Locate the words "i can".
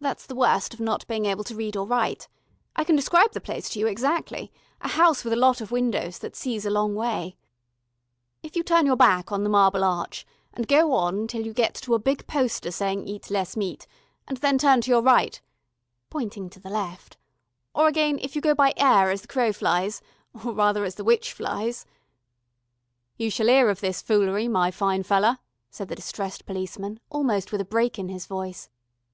2.74-2.96